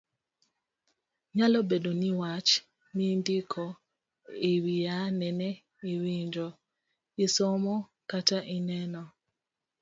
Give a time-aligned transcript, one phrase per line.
[1.35, 2.49] Nyalo bedo ni wach
[2.95, 3.63] mindiko
[4.49, 5.47] ewiye nene
[5.91, 6.47] iwinjo,
[7.25, 7.73] isomo
[8.09, 9.03] kata ineno.